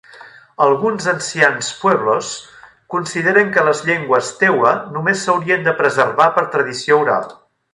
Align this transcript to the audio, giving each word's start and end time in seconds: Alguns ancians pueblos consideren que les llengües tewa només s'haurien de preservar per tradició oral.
Alguns 0.67 1.03
ancians 1.11 1.67
pueblos 1.81 2.31
consideren 2.95 3.53
que 3.57 3.67
les 3.67 3.83
llengües 3.91 4.33
tewa 4.43 4.73
només 4.97 5.25
s'haurien 5.27 5.69
de 5.69 5.79
preservar 5.83 6.31
per 6.39 6.49
tradició 6.57 6.99
oral. 7.05 7.31